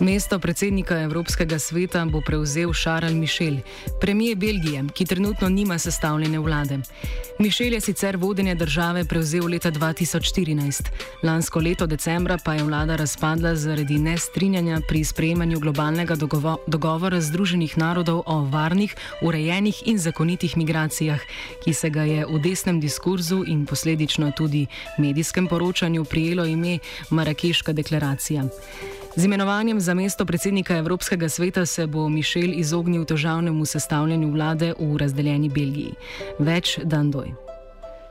Mesto 0.00 0.38
predsednika 0.38 0.98
Evropskega 1.00 1.58
sveta 1.58 2.04
bo 2.04 2.20
prevzel 2.20 2.72
Charles 2.74 3.14
Michel, 3.14 3.62
premijer 4.00 4.36
Belgije, 4.36 4.84
ki 4.94 5.06
trenutno 5.06 5.48
nima 5.48 5.78
sestavljene 5.78 6.38
vlade. 6.38 6.78
Michel 7.38 7.72
je 7.72 7.80
sicer 7.80 8.16
vodenje 8.16 8.54
države 8.54 9.04
prevzel 9.04 9.46
leta 9.46 9.70
2014. 9.70 10.82
Lansko 11.22 11.60
leto 11.60 11.86
decembra 11.86 12.38
pa 12.44 12.54
je 12.54 12.64
vlada 12.64 12.96
razpadla 12.96 13.54
zaradi 13.56 13.98
nestrinjanja 13.98 14.80
pri 14.88 15.04
sprejemanju 15.04 15.60
globalnega 15.60 16.14
dogovo 16.16 16.56
dogovora 16.66 17.20
Združenih 17.20 17.78
narodov 17.78 18.22
o 18.26 18.40
varnih, 18.44 18.96
urejenih 19.22 19.82
in 19.86 19.98
zakonitih 19.98 20.56
migracijah, 20.56 21.20
ki 21.64 21.74
se 21.74 21.90
ga 21.90 22.02
je 22.02 22.26
v 22.26 22.38
desnem 22.38 22.80
diskurzu 22.80 23.44
in 23.46 23.66
posledično 23.66 24.32
tudi 24.36 24.66
medijskem 24.98 25.46
poročanju 25.46 26.04
prijelo 26.04 26.44
ime 26.44 26.78
Marakeška 27.10 27.72
deklaracija. 27.72 28.44
Z 29.16 29.24
imenovanjem 29.24 29.80
za 29.80 29.94
mesto 29.94 30.26
predsednika 30.26 30.76
Evropskega 30.76 31.28
sveta 31.28 31.66
se 31.66 31.86
bo 31.86 32.08
Mišel 32.08 32.50
izognil 32.58 33.04
težavnemu 33.04 33.64
sestavljanju 33.64 34.30
vlade 34.30 34.72
v 34.78 34.96
razdeljeni 34.98 35.48
Belgiji. 35.48 35.94
Več 36.38 36.78
dan 36.82 37.10
doj. 37.14 37.30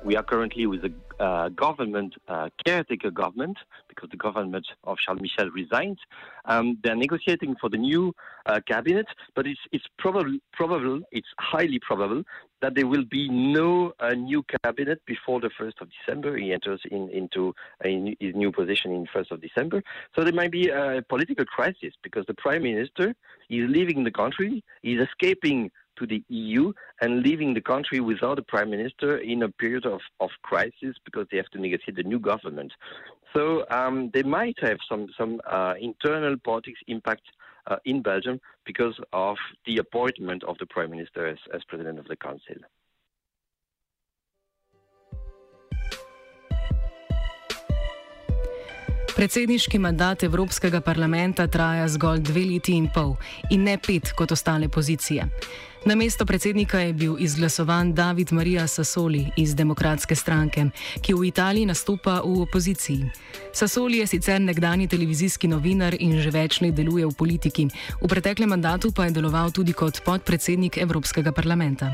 We 0.07 0.15
are 0.15 0.23
currently 0.23 0.63
with 0.63 0.87
a 0.87 0.91
uh, 1.23 1.47
government, 1.49 2.13
uh, 2.27 2.49
caretaker 2.65 3.09
government, 3.09 3.57
because 3.87 4.09
the 4.09 4.17
government 4.17 4.67
of 4.83 4.97
Charles 4.97 5.21
Michel 5.21 5.49
resigned. 5.51 5.99
Um, 6.45 6.77
they're 6.83 6.97
negotiating 6.97 7.55
for 7.61 7.69
the 7.69 7.77
new 7.77 8.13
uh, 8.45 8.59
cabinet, 8.67 9.07
but 9.35 9.47
it's, 9.47 9.61
it's 9.71 9.85
probable, 9.97 10.99
it's 11.11 11.27
highly 11.39 11.79
probable 11.79 12.23
that 12.61 12.75
there 12.75 12.87
will 12.87 13.05
be 13.05 13.29
no 13.29 13.93
uh, 13.99 14.13
new 14.13 14.43
cabinet 14.63 15.01
before 15.05 15.39
the 15.39 15.49
1st 15.59 15.81
of 15.81 15.89
December. 15.97 16.37
He 16.37 16.53
enters 16.53 16.81
in, 16.91 17.09
into 17.09 17.53
a, 17.85 18.15
his 18.19 18.35
new 18.35 18.51
position 18.51 18.91
in 18.91 19.05
1st 19.15 19.31
of 19.31 19.41
December. 19.41 19.81
So 20.15 20.23
there 20.23 20.33
might 20.33 20.51
be 20.51 20.69
a 20.69 21.01
political 21.07 21.45
crisis 21.45 21.93
because 22.03 22.25
the 22.25 22.33
prime 22.33 22.63
minister 22.63 23.15
is 23.49 23.69
leaving 23.69 24.03
the 24.03 24.11
country, 24.11 24.63
he's 24.81 25.01
escaping 25.01 25.71
to 25.97 26.07
the 26.07 26.23
EU 26.29 26.73
and 27.01 27.21
leaving 27.21 27.53
the 27.53 27.61
country 27.61 27.99
without 27.99 28.39
a 28.39 28.43
prime 28.43 28.69
minister 28.69 29.17
in 29.17 29.43
a 29.43 29.49
period 29.49 29.85
of, 29.85 30.01
of 30.19 30.29
crisis 30.41 30.95
because 31.05 31.27
they 31.31 31.37
have 31.37 31.49
to 31.51 31.59
negotiate 31.59 31.95
the 31.95 32.03
new 32.03 32.19
government. 32.19 32.71
So 33.33 33.65
um, 33.69 34.11
they 34.13 34.23
might 34.23 34.57
have 34.61 34.77
some, 34.87 35.07
some 35.17 35.41
uh, 35.49 35.73
internal 35.79 36.35
politics 36.43 36.79
impact 36.87 37.23
uh, 37.67 37.77
in 37.85 38.01
Belgium 38.01 38.39
because 38.65 38.99
of 39.11 39.37
the 39.65 39.77
appointment 39.77 40.43
of 40.43 40.57
the 40.59 40.65
prime 40.65 40.91
minister 40.91 41.27
as, 41.27 41.37
as 41.53 41.61
president 41.67 41.99
of 41.99 42.07
the 42.07 42.15
council. 42.15 42.55
Predsedniški 49.13 49.77
mandat 49.77 50.23
Evropskega 50.25 50.79
parlamenta 50.81 51.45
traja 51.47 51.85
zgolj 51.87 52.23
dve 52.25 52.41
leti 52.49 52.73
in 52.73 52.87
pol 52.89 53.13
in 53.53 53.61
ne 53.63 53.77
pet 53.77 54.09
kot 54.17 54.33
ostale 54.33 54.67
pozicije. 54.73 55.27
Na 55.85 55.95
mesto 55.95 56.25
predsednika 56.25 56.79
je 56.79 56.93
bil 56.93 57.15
izglasovan 57.19 57.93
David 57.93 58.31
Marija 58.31 58.67
Sassoli 58.67 59.25
iz 59.37 59.55
Demokratske 59.55 60.15
stranke, 60.15 60.63
ki 61.01 61.13
v 61.13 61.27
Italiji 61.27 61.65
nastopa 61.65 62.21
v 62.23 62.39
opoziciji. 62.41 63.11
Sassoli 63.51 63.99
je 63.99 64.07
sicer 64.07 64.39
nekdani 64.41 64.87
televizijski 64.87 65.47
novinar 65.47 65.95
in 65.99 66.15
že 66.23 66.31
več 66.31 66.61
let 66.61 66.79
deluje 66.79 67.03
v 67.05 67.17
politiki, 67.19 67.67
v 67.99 68.07
preteklem 68.07 68.55
mandatu 68.55 68.93
pa 68.95 69.11
je 69.11 69.19
deloval 69.19 69.51
tudi 69.51 69.75
kot 69.75 69.99
podpredsednik 70.07 70.79
Evropskega 70.79 71.35
parlamenta. 71.35 71.91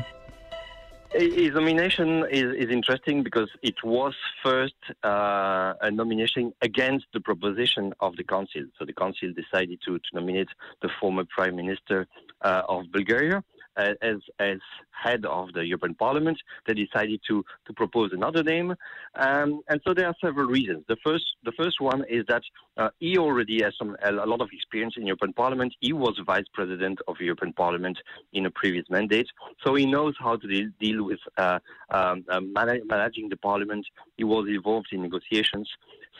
His 1.10 1.50
nomination 1.50 2.22
is, 2.30 2.46
is 2.54 2.70
interesting 2.70 3.24
because 3.24 3.50
it 3.62 3.82
was 3.82 4.14
first 4.46 4.78
uh, 5.02 5.74
a 5.82 5.90
nomination 5.90 6.54
against 6.62 7.06
the 7.12 7.18
proposition 7.18 7.92
of 7.98 8.14
the 8.14 8.22
council. 8.22 8.62
So 8.78 8.84
the 8.84 8.94
council 8.94 9.34
decided 9.34 9.80
to, 9.86 9.98
to 9.98 10.10
nominate 10.14 10.48
the 10.80 10.88
former 11.00 11.24
prime 11.24 11.56
minister 11.56 12.06
uh, 12.42 12.62
of 12.68 12.86
Bulgaria. 12.92 13.42
As 13.76 14.18
as 14.38 14.58
head 14.90 15.24
of 15.24 15.52
the 15.52 15.64
European 15.64 15.94
Parliament, 15.94 16.38
they 16.66 16.74
decided 16.74 17.20
to 17.28 17.44
to 17.66 17.72
propose 17.72 18.10
another 18.12 18.42
name, 18.42 18.74
um, 19.14 19.60
and 19.68 19.80
so 19.86 19.94
there 19.94 20.06
are 20.06 20.14
several 20.22 20.46
reasons. 20.46 20.84
The 20.88 20.96
first 21.04 21.24
the 21.44 21.52
first 21.52 21.80
one 21.80 22.04
is 22.08 22.24
that 22.28 22.42
uh, 22.76 22.90
he 22.98 23.18
already 23.18 23.62
has 23.62 23.74
some 23.78 23.96
a 24.02 24.12
lot 24.12 24.40
of 24.40 24.48
experience 24.52 24.94
in 24.96 25.06
European 25.06 25.32
Parliament. 25.32 25.74
He 25.80 25.92
was 25.92 26.18
vice 26.26 26.44
president 26.52 26.98
of 27.08 27.16
European 27.20 27.52
Parliament 27.52 27.98
in 28.32 28.46
a 28.46 28.50
previous 28.50 28.84
mandate, 28.90 29.28
so 29.64 29.74
he 29.74 29.86
knows 29.86 30.14
how 30.18 30.36
to 30.36 30.46
deal, 30.46 30.68
deal 30.80 31.04
with 31.04 31.20
uh, 31.36 31.58
um, 31.90 32.24
uh, 32.28 32.40
managing 32.40 33.28
the 33.28 33.36
Parliament. 33.36 33.86
He 34.16 34.24
was 34.24 34.48
involved 34.48 34.88
in 34.92 35.02
negotiations, 35.02 35.68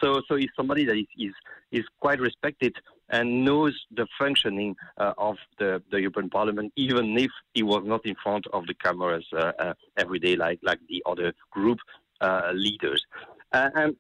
so 0.03 0.23
so 0.29 0.37
he's 0.37 0.51
somebody 0.57 0.85
that 0.85 0.97
is 0.97 1.07
is, 1.19 1.33
is 1.73 1.85
quite 2.01 2.21
respected 2.21 2.75
and 3.11 3.45
knows 3.45 3.75
the 3.91 4.07
functioning 4.19 4.75
uh, 4.99 5.13
of 5.19 5.37
the, 5.59 5.83
the, 5.91 6.01
European 6.01 6.31
Parliament, 6.31 6.73
even 6.77 7.19
if 7.19 7.31
he 7.55 7.63
was 7.63 7.83
not 7.85 8.05
in 8.07 8.15
front 8.23 8.47
of 8.53 8.67
the 8.67 8.75
cameras 8.75 9.27
uh, 9.33 9.53
uh, 9.59 9.75
every 9.97 10.19
day 10.19 10.37
like, 10.37 10.59
like 10.63 10.79
the 10.89 11.03
other 11.07 11.33
group 11.51 11.79
uh, 12.21 12.51
leaders. 12.55 13.05
Uh, 13.53 13.71
and, 13.75 13.97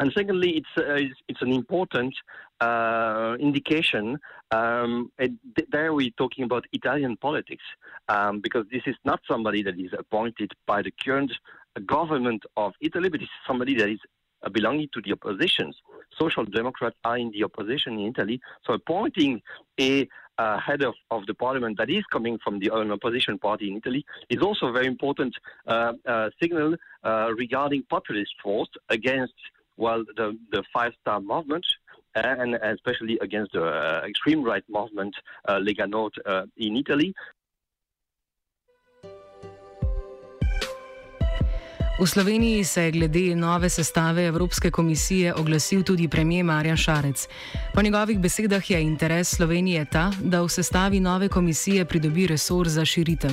and 0.00 0.12
secondly, 0.16 0.50
it's, 0.58 0.68
it's, 0.76 1.14
it's, 1.28 1.42
an 1.42 1.52
important 1.52 2.14
indication. 3.40 4.18
Um, 4.50 5.10
there 5.70 5.92
we're 5.92 6.10
talking 6.16 6.44
about 6.44 6.64
Italian 6.72 7.16
politics, 7.16 7.64
um, 8.08 8.40
because 8.40 8.64
this 8.70 8.82
is 8.86 8.96
not 9.04 9.20
somebody 9.28 9.62
that 9.62 9.78
is 9.78 9.90
appointed 9.98 10.52
by 10.66 10.82
the 10.82 10.92
current 11.04 11.32
government 11.86 12.44
of 12.56 12.72
Italy, 12.80 13.08
but 13.08 13.22
it's 13.22 13.30
somebody 13.46 13.74
that 13.74 13.88
is 13.88 13.98
belonging 14.52 14.88
to 14.94 15.00
the 15.02 15.12
oppositions. 15.12 15.76
Social 16.18 16.44
Democrats 16.44 16.96
are 17.04 17.18
in 17.18 17.30
the 17.30 17.44
opposition 17.44 17.94
in 17.98 18.08
Italy, 18.08 18.40
so 18.66 18.72
appointing 18.74 19.42
a 19.80 20.08
uh, 20.38 20.58
head 20.58 20.82
of, 20.82 20.94
of 21.10 21.26
the 21.26 21.34
parliament 21.34 21.76
that 21.78 21.90
is 21.90 22.04
coming 22.12 22.38
from 22.42 22.60
the 22.60 22.70
opposition 22.70 23.38
party 23.38 23.68
in 23.68 23.76
Italy 23.76 24.04
is 24.30 24.40
also 24.40 24.66
a 24.66 24.72
very 24.72 24.86
important 24.86 25.34
uh, 25.66 25.92
uh 26.06 26.30
signal 26.40 26.76
uh, 27.02 27.32
regarding 27.36 27.82
populist 27.90 28.32
force 28.42 28.68
against 28.88 29.34
well 29.76 30.04
the, 30.16 30.38
the 30.52 30.62
five 30.72 30.92
star 31.00 31.20
movement 31.20 31.66
and 32.14 32.54
especially 32.54 33.18
against 33.20 33.52
the 33.52 33.64
uh, 33.64 34.02
extreme 34.06 34.42
right 34.42 34.64
movement 34.68 35.14
Lega 35.48 35.88
Nord 35.88 36.14
in 36.56 36.76
Italy. 36.76 37.14
V 42.00 42.06
Sloveniji 42.06 42.64
se 42.64 42.82
je 42.82 42.90
glede 42.90 43.36
nove 43.36 43.68
sestave 43.68 44.26
Evropske 44.26 44.70
komisije 44.70 45.34
oglasil 45.34 45.82
tudi 45.82 46.08
premijer 46.08 46.44
Marjan 46.44 46.76
Šarec. 46.76 47.28
Po 47.74 47.82
njegovih 47.82 48.18
besedah 48.18 48.70
je 48.70 48.82
interes 48.82 49.28
Slovenije 49.28 49.84
ta, 49.84 50.12
da 50.22 50.42
v 50.42 50.48
sestavi 50.48 51.00
nove 51.00 51.28
komisije 51.28 51.84
pridobi 51.84 52.26
resor 52.26 52.68
za 52.68 52.84
širitev. 52.84 53.30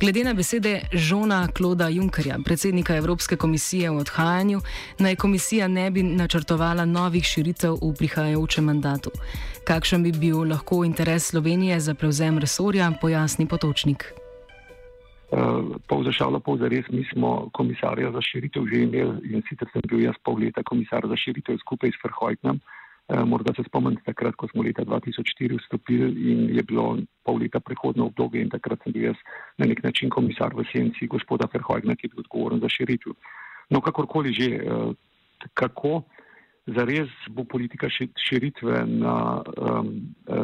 Glede 0.00 0.24
na 0.24 0.34
besede 0.34 0.80
Žona 0.92 1.48
Kloda 1.48 1.88
Junkerja, 1.88 2.38
predsednika 2.44 2.96
Evropske 2.96 3.36
komisije 3.36 3.90
v 3.90 3.96
odhajanju, 3.96 4.60
naj 4.98 5.16
komisija 5.16 5.68
ne 5.68 5.90
bi 5.90 6.02
načrtovala 6.02 6.84
novih 6.84 7.24
širitev 7.24 7.74
v 7.82 7.94
prihajajočem 7.98 8.64
mandatu. 8.64 9.10
Kakšen 9.64 10.02
bi 10.02 10.12
bil 10.12 10.44
lahko 10.48 10.84
interes 10.84 11.26
Slovenije 11.26 11.80
za 11.80 11.94
prevzem 11.94 12.38
resorja, 12.38 12.92
pojasni 13.00 13.48
potočnik. 13.48 14.23
Eh, 15.34 15.62
pol 15.90 16.06
za 16.06 16.12
šalo, 16.14 16.38
pol 16.38 16.60
za 16.62 16.70
res, 16.70 16.86
mi 16.94 17.02
smo 17.10 17.50
komisarja 17.50 18.12
za 18.14 18.22
širitev 18.22 18.68
že 18.70 18.86
imeli 18.86 19.34
in 19.34 19.42
sicer 19.48 19.66
sem 19.72 19.82
bil 19.82 20.04
jaz 20.04 20.14
pol 20.22 20.38
leta 20.38 20.62
komisar 20.62 21.02
za 21.10 21.16
širitev 21.18 21.58
skupaj 21.58 21.90
s 21.90 21.98
Verhojtnem. 22.04 22.60
Eh, 22.62 23.24
morda 23.26 23.50
se 23.56 23.64
spomnim 23.66 23.98
takrat, 24.06 24.36
ko 24.38 24.46
smo 24.52 24.62
leta 24.62 24.84
2004 24.86 25.58
vstopili 25.58 26.06
in 26.30 26.38
je 26.54 26.62
bilo 26.62 27.02
pol 27.26 27.42
leta 27.42 27.58
prehodno 27.58 28.06
obdobje 28.12 28.46
in 28.46 28.52
takrat 28.52 28.78
sem 28.84 28.94
bil 28.94 29.10
jaz 29.10 29.18
na 29.58 29.66
nek 29.66 29.82
način 29.82 30.10
komisar 30.10 30.54
v 30.54 30.62
senci 30.70 31.10
gospoda 31.10 31.50
Verhojtna, 31.50 31.96
ki 31.98 32.06
je 32.06 32.12
bil 32.14 32.22
odgovoren 32.22 32.62
za 32.62 32.70
širitev. 32.70 33.18
No, 33.74 33.80
kakorkoli 33.80 34.30
že, 34.30 34.48
eh, 34.54 34.92
kako 35.54 36.04
zares 36.66 37.10
bo 37.28 37.42
politika 37.44 37.90
širitve 37.90 38.86
na, 38.86 39.42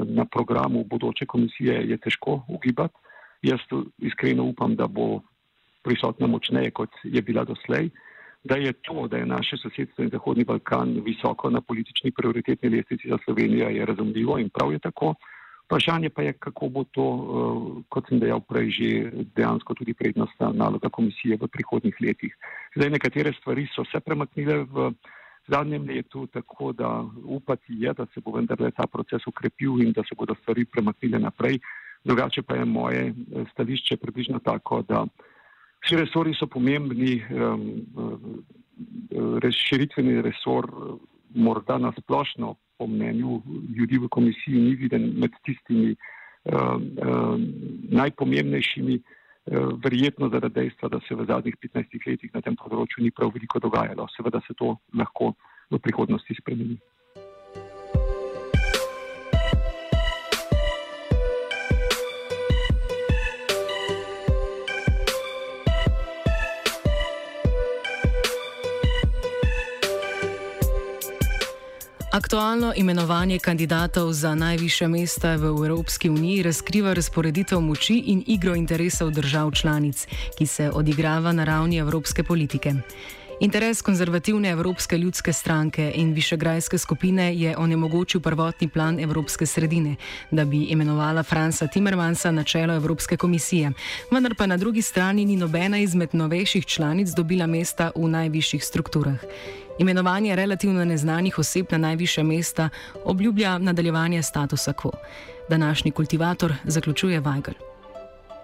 na 0.04 0.24
programu 0.28 0.84
bodoče 0.84 1.24
komisije, 1.24 1.78
je 1.88 1.96
težko 1.96 2.42
ugibati. 2.48 2.98
Jaz 3.42 3.60
iskreno 3.98 4.44
upam, 4.44 4.76
da 4.76 4.86
bo 4.86 5.22
prisotna 5.82 6.26
močneje, 6.26 6.70
kot 6.70 6.90
je 7.04 7.22
bila 7.22 7.44
doslej. 7.44 7.90
Da 8.44 8.56
je 8.56 8.72
to, 8.72 9.06
da 9.08 9.16
je 9.16 9.26
naše 9.26 9.56
sosedstvo 9.56 10.04
in 10.04 10.10
Zahodni 10.10 10.44
Balkan 10.44 11.00
visoko 11.04 11.50
na 11.50 11.60
politični 11.60 12.10
prioritetni 12.10 12.68
lestvici 12.68 13.08
za 13.08 13.18
Slovenijo, 13.24 13.68
je 13.68 13.86
razumljivo 13.86 14.38
in 14.38 14.48
prav 14.48 14.72
je 14.72 14.78
tako. 14.78 15.14
Vprašanje 15.70 16.10
pa 16.10 16.22
je, 16.22 16.32
kako 16.32 16.68
bo 16.68 16.84
to, 16.84 17.04
uh, 17.04 17.82
kot 17.88 18.08
sem 18.08 18.18
dejal 18.18 18.40
prej, 18.40 18.70
že 18.70 18.88
dejansko 19.36 19.74
tudi 19.78 19.94
prednostna 19.94 20.50
naloga 20.50 20.88
komisije 20.88 21.38
v 21.38 21.46
prihodnih 21.46 21.94
letih. 22.00 22.34
Zdaj, 22.76 22.90
nekatere 22.90 23.32
stvari 23.32 23.68
so 23.70 23.84
se 23.84 24.00
premaknile 24.00 24.64
v 24.64 24.90
zadnjem 25.46 25.86
letu, 25.86 26.26
tako 26.26 26.72
da 26.72 27.04
upati 27.24 27.76
je, 27.84 27.92
da 27.94 28.06
se 28.14 28.20
bo 28.20 28.34
vendarle 28.34 28.70
ta 28.70 28.86
proces 28.86 29.26
ukrepil 29.26 29.78
in 29.82 29.92
da 29.92 30.02
se 30.02 30.18
bodo 30.18 30.34
stvari 30.42 30.64
premaknile 30.64 31.18
naprej. 31.18 31.60
Drugače 32.04 32.42
pa 32.42 32.56
je 32.56 32.64
moje 32.64 33.02
eh, 33.08 33.44
stališče 33.52 33.96
približno 33.96 34.38
tako, 34.38 34.82
da 34.82 35.04
vsi 35.84 35.96
resori 35.96 36.34
so 36.34 36.46
pomembni, 36.46 37.22
razširitveni 39.42 40.22
resor 40.22 40.66
morda 41.34 41.78
nasplošno 41.78 42.54
po 42.78 42.86
mnenju 42.86 43.42
ljudi 43.76 43.98
v 43.98 44.08
komisiji 44.08 44.60
ni 44.60 44.74
viden 44.74 45.12
med 45.20 45.30
tistimi 45.44 45.96
najpomembnejšimi, 47.90 48.94
eh, 48.94 49.02
verjetno 49.84 50.28
zaradi 50.28 50.54
dejstva, 50.54 50.88
da 50.88 51.00
se 51.08 51.14
v 51.14 51.26
zadnjih 51.26 51.56
15 51.56 52.06
letih 52.06 52.30
na 52.34 52.40
tem 52.40 52.56
področju 52.56 53.04
ni 53.04 53.10
prav 53.10 53.32
veliko 53.34 53.58
dogajalo. 53.58 54.08
Seveda 54.16 54.40
se 54.46 54.54
to 54.54 54.76
lahko 54.94 55.34
v 55.70 55.78
prihodnosti 55.78 56.34
spremeni. 56.34 56.78
Aktualno 72.10 72.72
imenovanje 72.76 73.38
kandidatov 73.38 74.12
za 74.12 74.34
najviše 74.34 74.88
mesta 74.88 75.36
v 75.36 75.44
Evropski 75.44 76.10
uniji 76.10 76.42
razkriva 76.42 76.92
razporeditev 76.92 77.60
moči 77.60 78.02
in 78.06 78.24
igro 78.26 78.54
interesov 78.54 79.10
držav 79.10 79.50
članic, 79.50 80.06
ki 80.38 80.46
se 80.46 80.70
odigrava 80.70 81.32
na 81.32 81.44
ravni 81.44 81.76
evropske 81.76 82.24
politike. 82.24 82.74
Interes 83.40 83.82
konzervativne 83.82 84.50
Evropske 84.50 84.98
ljudske 84.98 85.32
stranke 85.32 85.92
in 85.94 86.12
višegrajske 86.12 86.78
skupine 86.78 87.34
je 87.34 87.54
onemogočil 87.56 88.20
prvotni 88.20 88.68
plan 88.68 89.00
Evropske 89.00 89.46
sredine, 89.46 89.96
da 90.30 90.44
bi 90.44 90.64
imenovala 90.64 91.22
Franca 91.22 91.66
Timmermansa 91.66 92.30
na 92.30 92.44
čelo 92.44 92.74
Evropske 92.74 93.16
komisije, 93.16 93.72
vendar 94.10 94.34
pa 94.38 94.46
na 94.46 94.56
drugi 94.56 94.82
strani 94.82 95.24
ni 95.24 95.36
nobena 95.36 95.78
izmed 95.78 96.08
novejših 96.12 96.66
članic 96.66 97.08
dobila 97.16 97.46
mesta 97.46 97.90
v 97.96 98.08
najvišjih 98.08 98.64
strukturah. 98.64 99.24
Imenovanje 99.78 100.36
relativno 100.36 100.84
neznanih 100.84 101.38
oseb 101.38 101.66
na 101.70 101.78
najviše 101.78 102.22
mesta 102.22 102.68
obljublja 103.04 103.58
nadaljevanje 103.58 104.22
statusa 104.22 104.72
quo. 104.72 104.92
Današnji 105.48 105.90
kultivator 105.90 106.54
zaključuje 106.64 107.20
Weigl. 107.20 107.69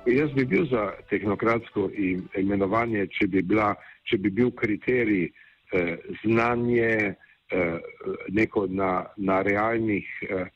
Jaz 0.06 0.30
bi 0.34 0.44
bil 0.44 0.66
za 0.70 0.92
tehnokratsko 1.10 1.88
imenovanje, 2.38 3.06
če 3.18 3.26
bi, 3.26 3.42
bila, 3.42 3.72
če 4.06 4.18
bi 4.22 4.30
bil 4.30 4.52
kriterij 4.54 5.24
eh, 5.26 5.96
znanje 6.22 6.92
eh, 7.50 7.78
neko 8.30 8.66
na, 8.70 9.06
na 9.16 9.40
realnih 9.42 10.06
eh, 10.28 10.46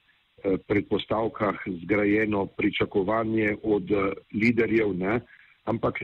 predpostavkah 0.69 1.67
zgrajeno 1.83 2.47
pričakovanje 2.47 3.57
od 3.63 3.91
eh, 3.91 4.13
liderjev, 4.35 4.95
ne? 4.95 5.21
ampak 5.65 5.99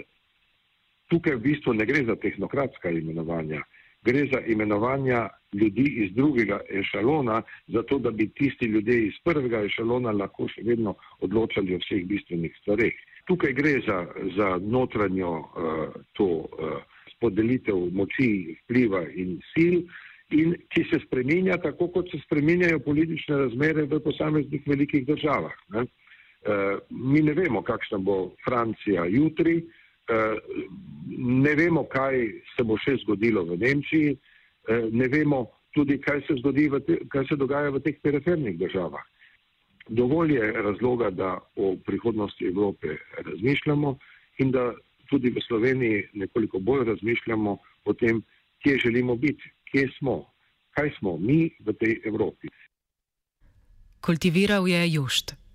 tukaj 1.11 1.39
v 1.39 1.45
bistvu 1.47 1.79
ne 1.79 1.87
gre 1.87 2.03
za 2.05 2.19
tehnokratska 2.19 2.91
imenovanja 2.91 3.63
gre 4.07 4.27
za 4.33 4.41
imenovanja 4.47 5.29
ljudi 5.53 5.87
iz 6.05 6.13
drugega 6.15 6.61
ešalona, 6.71 7.43
zato 7.67 7.99
da 7.99 8.11
bi 8.11 8.29
tisti 8.29 8.65
ljudje 8.65 9.07
iz 9.07 9.15
prvega 9.25 9.63
ešalona 9.65 10.13
lahko 10.13 10.49
še 10.49 10.63
vedno 10.63 10.95
odločali 11.27 11.75
o 11.75 11.81
vseh 11.83 12.05
bistvenih 12.07 12.55
stvareh. 12.61 12.95
Tukaj 13.27 13.53
gre 13.59 13.81
za, 13.87 13.99
za 14.37 14.49
notranjo 14.63 15.31
uh, 15.39 15.95
to 16.15 16.27
uh, 16.47 16.77
podelitev 17.21 17.89
moči, 17.97 18.57
vpliva 18.63 19.03
in 19.19 19.39
sil, 19.51 19.81
in 20.37 20.55
ki 20.71 20.85
se 20.91 21.01
spreminja 21.07 21.57
tako, 21.63 21.89
kot 21.95 22.11
se 22.11 22.21
spreminjajo 22.25 22.83
politične 22.87 23.39
razmere 23.47 23.87
v 23.91 24.01
posameznih 24.05 24.63
velikih 24.67 25.07
državah. 25.07 25.55
Ne? 25.75 25.87
Uh, 26.47 26.79
mi 26.91 27.23
ne 27.27 27.35
vemo, 27.35 27.63
kakšna 27.67 27.99
bo 27.99 28.37
Francija 28.47 29.09
jutri, 29.11 29.59
uh, 29.63 30.39
ne 31.19 31.55
vemo, 31.55 31.85
kaj 31.85 32.27
se 32.57 32.65
bo 32.65 32.79
še 32.79 32.97
zgodilo 33.03 33.45
v 33.47 33.59
Nemčiji, 33.61 34.17
eh, 34.69 34.89
ne 34.93 35.09
vemo 35.09 35.47
tudi, 35.75 35.99
kaj 36.01 36.23
se, 36.27 36.35
te, 36.87 36.99
kaj 37.13 37.27
se 37.29 37.37
dogaja 37.37 37.71
v 37.71 37.83
teh 37.85 37.99
perifernih 38.03 38.59
državah. 38.59 39.05
Dovolj 39.89 40.35
je 40.35 40.53
razloga, 40.53 41.11
da 41.11 41.39
o 41.57 41.77
prihodnosti 41.87 42.47
Evrope 42.47 42.97
razmišljamo 43.19 43.99
in 44.39 44.51
da 44.51 44.73
tudi 45.11 45.31
v 45.31 45.41
Sloveniji 45.47 46.09
nekoliko 46.13 46.59
bolj 46.59 46.85
razmišljamo 46.85 47.59
o 47.85 47.93
tem, 47.93 48.23
kje 48.63 48.79
želimo 48.79 49.17
biti, 49.17 49.51
kje 49.71 49.89
smo, 49.99 50.27
kaj 50.71 50.91
smo 50.99 51.17
mi 51.17 51.51
v 51.61 51.73
tej 51.73 52.01
Evropi. 52.05 52.49
Kultiviral 54.01 54.69
je 54.69 54.93
Jušt. 54.93 55.46